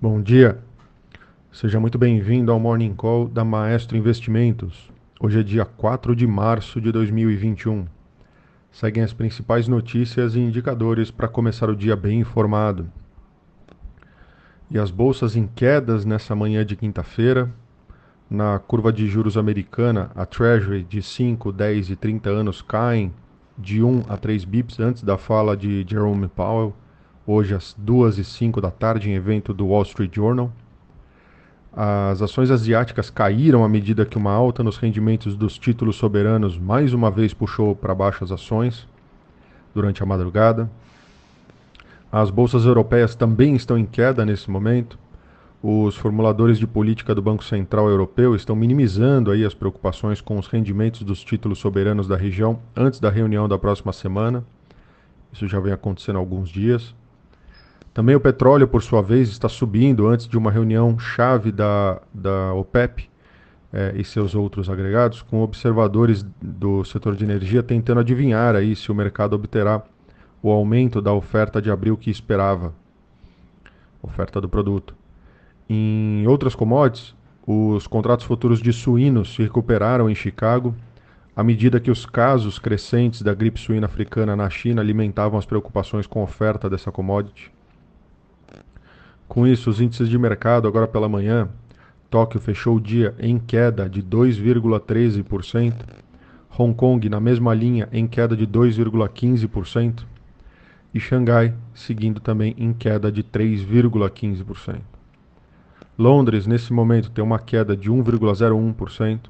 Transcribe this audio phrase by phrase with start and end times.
[0.00, 0.60] Bom dia.
[1.50, 4.92] Seja muito bem-vindo ao Morning Call da Maestro Investimentos.
[5.18, 7.84] Hoje é dia 4 de março de 2021.
[8.70, 12.88] Seguem as principais notícias e indicadores para começar o dia bem informado.
[14.70, 17.50] E as bolsas em quedas nessa manhã de quinta-feira.
[18.30, 23.12] Na curva de juros americana, a Treasury de 5, 10 e 30 anos caem
[23.58, 26.72] de 1 a 3 bips antes da fala de Jerome Powell
[27.28, 30.50] hoje às 2 e 5 da tarde, em evento do Wall Street Journal.
[31.70, 36.94] As ações asiáticas caíram à medida que uma alta nos rendimentos dos títulos soberanos mais
[36.94, 38.88] uma vez puxou para baixo as ações
[39.74, 40.70] durante a madrugada.
[42.10, 44.98] As bolsas europeias também estão em queda nesse momento.
[45.62, 50.46] Os formuladores de política do Banco Central Europeu estão minimizando aí as preocupações com os
[50.46, 54.42] rendimentos dos títulos soberanos da região antes da reunião da próxima semana.
[55.30, 56.94] Isso já vem acontecendo há alguns dias.
[57.98, 62.54] Também o petróleo, por sua vez, está subindo antes de uma reunião chave da, da
[62.54, 63.10] OPEP
[63.72, 68.92] é, e seus outros agregados, com observadores do setor de energia tentando adivinhar aí se
[68.92, 69.82] o mercado obterá
[70.40, 72.72] o aumento da oferta de abril que esperava,
[74.00, 74.94] oferta do produto.
[75.68, 80.72] Em outras commodities, os contratos futuros de suínos se recuperaram em Chicago,
[81.34, 86.06] à medida que os casos crescentes da gripe suína africana na China alimentavam as preocupações
[86.06, 87.57] com a oferta dessa commodity.
[89.28, 91.48] Com isso, os índices de mercado agora pela manhã,
[92.10, 95.74] Tóquio fechou o dia em queda de 2,13%,
[96.58, 100.04] Hong Kong na mesma linha em queda de 2,15%
[100.94, 104.80] e Xangai seguindo também em queda de 3,15%.
[105.98, 109.20] Londres nesse momento tem uma queda de 1,01%.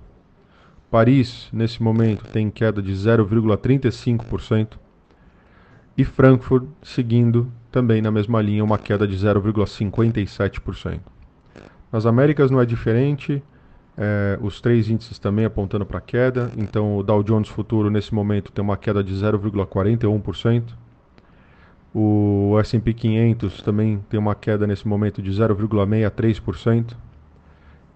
[0.90, 4.78] Paris nesse momento tem queda de 0,35%
[5.96, 11.00] e Frankfurt seguindo também na mesma linha, uma queda de 0,57%.
[11.92, 13.42] Nas Américas não é diferente,
[13.96, 18.52] é, os três índices também apontando para queda, então o Dow Jones Futuro nesse momento
[18.52, 20.62] tem uma queda de 0,41%,
[21.94, 26.94] o S&P 500 também tem uma queda nesse momento de 0,63%,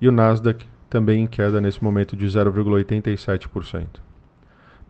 [0.00, 3.86] e o Nasdaq também em queda nesse momento de 0,87%.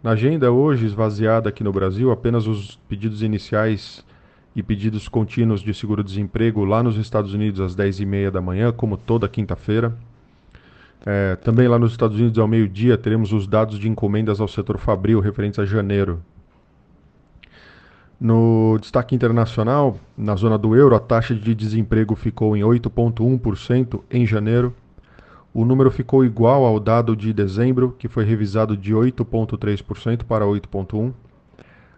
[0.03, 4.05] Na agenda hoje esvaziada aqui no Brasil, apenas os pedidos iniciais
[4.55, 9.29] e pedidos contínuos de seguro-desemprego lá nos Estados Unidos às 10h30 da manhã, como toda
[9.29, 9.97] quinta-feira.
[11.05, 14.79] É, também lá nos Estados Unidos ao meio-dia teremos os dados de encomendas ao setor
[14.79, 16.23] fabril referentes a janeiro.
[18.21, 24.25] No destaque internacional, na zona do euro, a taxa de desemprego ficou em 8,1% em
[24.25, 24.73] janeiro.
[25.53, 31.13] O número ficou igual ao dado de dezembro, que foi revisado de 8,3% para 8,1%.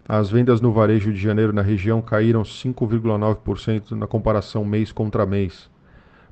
[0.07, 5.71] As vendas no varejo de janeiro na região caíram 5,9% na comparação mês contra mês,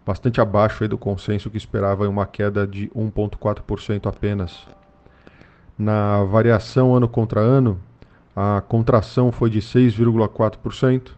[0.05, 4.67] bastante abaixo do consenso que esperava uma queda de 1,4% apenas.
[5.79, 7.81] Na variação ano contra ano,
[8.37, 11.13] a contração foi de 6,4%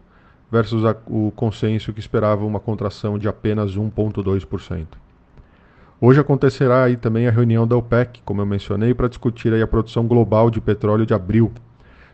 [0.49, 4.87] versus a, o consenso que esperava uma contração de apenas 1,2%.
[5.99, 9.67] Hoje acontecerá aí também a reunião da OPEC, como eu mencionei, para discutir aí a
[9.67, 11.51] produção global de petróleo de abril,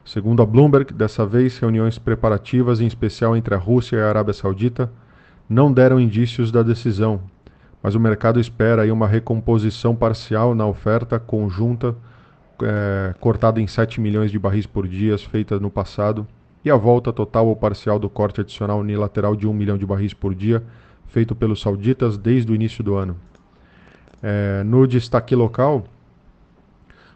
[0.03, 4.34] Segundo a Bloomberg, dessa vez, reuniões preparativas, em especial entre a Rússia e a Arábia
[4.34, 4.91] Saudita,
[5.47, 7.22] não deram indícios da decisão,
[7.84, 11.95] mas o mercado espera aí uma recomposição parcial na oferta conjunta
[12.63, 16.28] é, cortada em 7 milhões de barris por dia, feita no passado,
[16.63, 20.13] e a volta total ou parcial do corte adicional unilateral de 1 milhão de barris
[20.13, 20.63] por dia,
[21.07, 23.17] feito pelos sauditas desde o início do ano.
[24.22, 25.85] É, no destaque local,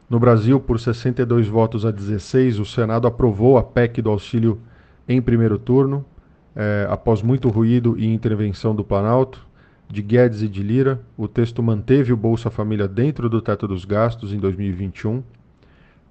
[0.10, 4.60] no Brasil, por 62 votos a 16, o Senado aprovou a PEC do auxílio
[5.08, 6.06] em primeiro turno,
[6.56, 9.46] é, após muito ruído e intervenção do Planalto,
[9.90, 11.02] de Guedes e de Lira.
[11.18, 15.24] O texto manteve o Bolsa Família dentro do teto dos gastos em 2021.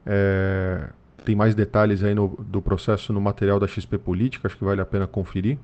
[0.05, 0.89] É,
[1.25, 4.81] tem mais detalhes aí no, do processo no material da XP Política, acho que vale
[4.81, 5.57] a pena conferir.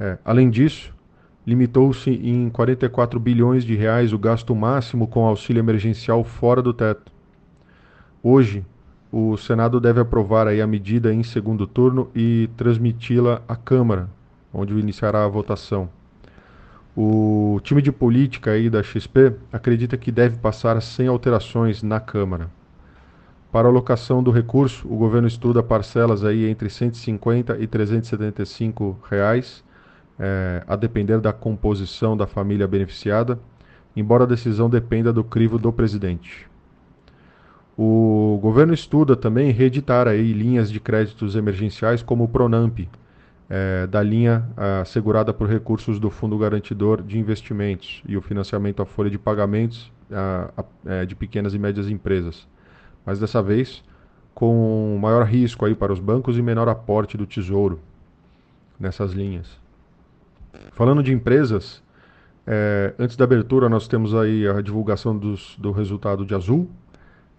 [0.00, 0.94] É, além disso,
[1.46, 7.12] limitou-se em 44 bilhões de reais o gasto máximo com auxílio emergencial fora do teto.
[8.24, 8.64] Hoje,
[9.10, 14.08] o Senado deve aprovar aí a medida em segundo turno e transmiti-la à Câmara,
[14.54, 15.88] onde iniciará a votação.
[16.96, 22.48] O time de política aí da XP acredita que deve passar sem alterações na Câmara.
[23.50, 29.64] Para a alocação do recurso, o governo estuda parcelas aí entre 150 e 375 reais,
[30.16, 33.36] é, a depender da composição da família beneficiada,
[33.96, 36.51] embora a decisão dependa do crivo do presidente.
[37.76, 42.80] O governo estuda também reeditar aí linhas de créditos emergenciais como o Pronamp,
[43.48, 44.46] é, da linha
[44.80, 49.90] assegurada por recursos do Fundo Garantidor de Investimentos e o financiamento à folha de pagamentos
[50.86, 52.46] é, de pequenas e médias empresas.
[53.04, 53.82] Mas dessa vez
[54.34, 57.80] com maior risco aí para os bancos e menor aporte do Tesouro
[58.78, 59.60] nessas linhas.
[60.72, 61.82] Falando de empresas,
[62.46, 66.68] é, antes da abertura nós temos aí a divulgação dos, do resultado de Azul.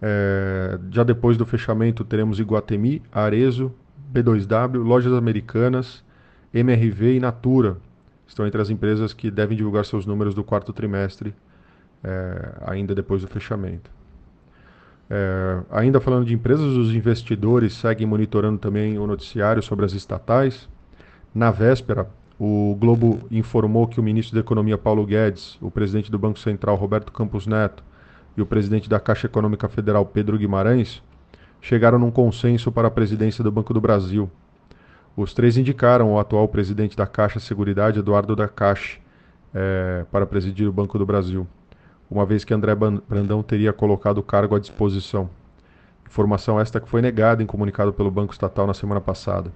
[0.06, 3.72] É, já depois do fechamento teremos Iguatemi, Arezo,
[4.12, 6.04] B2W, Lojas Americanas,
[6.52, 7.78] MRV e Natura.
[8.26, 11.34] Estão entre as empresas que devem divulgar seus números do quarto trimestre,
[12.02, 13.90] é, ainda depois do fechamento.
[15.08, 20.68] É, ainda falando de empresas, os investidores seguem monitorando também o noticiário sobre as estatais.
[21.34, 26.18] Na véspera, o Globo informou que o ministro da Economia Paulo Guedes, o presidente do
[26.18, 27.82] Banco Central Roberto Campos Neto
[28.36, 31.02] e o presidente da Caixa Econômica Federal Pedro Guimarães
[31.60, 34.30] chegaram num consenso para a presidência do Banco do Brasil.
[35.16, 38.98] Os três indicaram o atual presidente da Caixa Seguridade, Eduardo da Caixa,
[39.54, 41.46] é, para presidir o Banco do Brasil
[42.10, 45.28] uma vez que André Brandão teria colocado o cargo à disposição.
[46.06, 49.50] Informação esta que foi negada em comunicado pelo Banco Estatal na semana passada.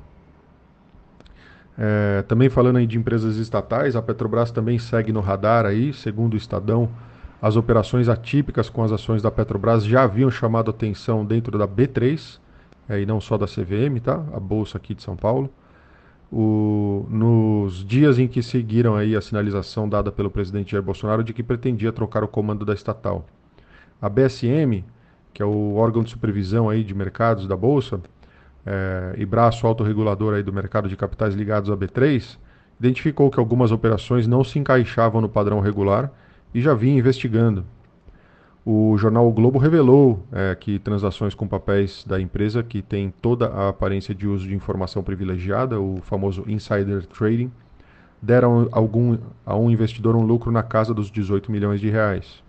[1.78, 6.34] É, também falando aí de empresas estatais, a Petrobras também segue no radar aí, segundo
[6.34, 6.88] o Estadão,
[7.40, 12.38] as operações atípicas com as ações da Petrobras já haviam chamado atenção dentro da B3,
[12.88, 14.24] é, e não só da CVM, tá?
[14.32, 15.50] A bolsa aqui de São Paulo
[16.30, 21.32] o, nos dias em que seguiram aí a sinalização dada pelo presidente Jair Bolsonaro de
[21.32, 23.26] que pretendia trocar o comando da estatal.
[24.00, 24.84] A BSM,
[25.32, 28.00] que é o órgão de supervisão aí de mercados da Bolsa,
[28.66, 32.36] é, e braço autorregulador aí do mercado de capitais ligados à B3,
[32.78, 36.12] identificou que algumas operações não se encaixavam no padrão regular
[36.54, 37.64] e já vinha investigando.
[38.70, 43.46] O jornal o Globo revelou é, que transações com papéis da empresa que tem toda
[43.46, 47.50] a aparência de uso de informação privilegiada, o famoso insider trading,
[48.20, 49.16] deram algum,
[49.46, 52.42] a um investidor um lucro na casa dos 18 milhões de reais.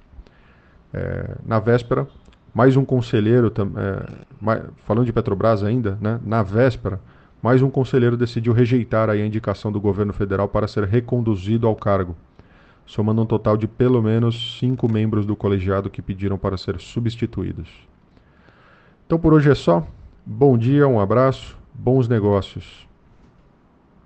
[0.93, 2.05] É, na véspera,
[2.53, 4.11] mais um conselheiro, é,
[4.41, 6.99] mais, falando de Petrobras ainda, né, na véspera,
[7.41, 12.13] mais um conselheiro decidiu rejeitar a indicação do governo federal para ser reconduzido ao cargo
[12.89, 17.69] somando um total de pelo menos cinco membros do colegiado que pediram para ser substituídos.
[19.05, 19.85] Então por hoje é só.
[20.25, 22.88] Bom dia, um abraço, bons negócios.